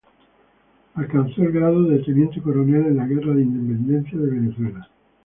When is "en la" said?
2.87-3.05